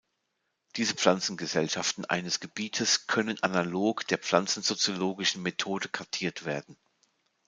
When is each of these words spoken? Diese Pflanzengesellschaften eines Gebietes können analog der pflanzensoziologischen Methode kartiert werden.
Diese 0.77 0.95
Pflanzengesellschaften 0.95 2.05
eines 2.05 2.39
Gebietes 2.39 3.05
können 3.05 3.37
analog 3.43 4.07
der 4.07 4.17
pflanzensoziologischen 4.17 5.43
Methode 5.43 5.89
kartiert 5.89 6.43
werden. 6.43 6.75